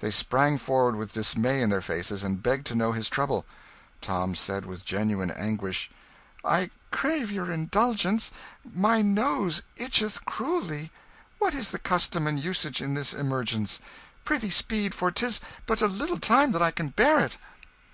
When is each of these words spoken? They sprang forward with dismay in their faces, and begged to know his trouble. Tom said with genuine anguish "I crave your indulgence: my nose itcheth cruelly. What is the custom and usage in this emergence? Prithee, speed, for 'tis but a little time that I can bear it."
They 0.00 0.10
sprang 0.10 0.58
forward 0.58 0.94
with 0.96 1.14
dismay 1.14 1.62
in 1.62 1.70
their 1.70 1.80
faces, 1.80 2.22
and 2.22 2.42
begged 2.42 2.66
to 2.66 2.74
know 2.74 2.92
his 2.92 3.08
trouble. 3.08 3.46
Tom 4.02 4.34
said 4.34 4.66
with 4.66 4.84
genuine 4.84 5.30
anguish 5.30 5.88
"I 6.44 6.68
crave 6.90 7.30
your 7.30 7.50
indulgence: 7.50 8.30
my 8.62 9.00
nose 9.00 9.62
itcheth 9.78 10.26
cruelly. 10.26 10.90
What 11.38 11.54
is 11.54 11.70
the 11.70 11.78
custom 11.78 12.26
and 12.26 12.38
usage 12.38 12.82
in 12.82 12.92
this 12.92 13.14
emergence? 13.14 13.80
Prithee, 14.26 14.50
speed, 14.50 14.94
for 14.94 15.10
'tis 15.10 15.40
but 15.64 15.80
a 15.80 15.86
little 15.86 16.18
time 16.20 16.52
that 16.52 16.60
I 16.60 16.72
can 16.72 16.90
bear 16.90 17.20
it." 17.20 17.38